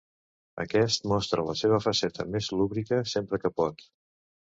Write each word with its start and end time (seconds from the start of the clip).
Aquest 0.61 1.03
mostra 1.11 1.43
la 1.49 1.53
seva 1.59 1.79
faceta 1.83 2.25
més 2.37 2.47
lúbrica, 2.61 2.99
sempre 3.13 3.41
que 3.45 3.53
pot. 3.61 3.85